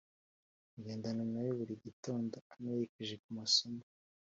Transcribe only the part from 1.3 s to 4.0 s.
nawe buri gitondo umerekeje ku masomo,